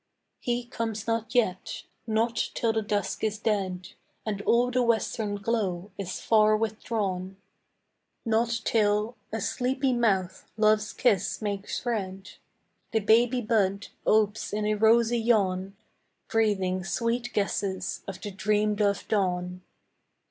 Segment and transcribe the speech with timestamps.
[0.39, 3.89] He comes not yet: not till the dusk is dead,
[4.25, 7.37] And all the western glow is far withdrawn;
[8.25, 12.31] Not till, a sleepy mouth love's kiss makes red,
[12.93, 15.77] The baby bud opes in a rosy yawn,
[16.29, 19.61] Breathing sweet guesses of the dreamed of dawn.